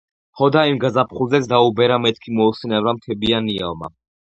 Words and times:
ჰოდა 0.39 0.63
იმ 0.69 0.79
გაზაფხულზეც 0.83 1.51
დაუბერა-მეთქი 1.51 2.35
მოუსვენარმა 2.41 2.97
მთებია 3.03 3.45
ნიავმა. 3.53 3.95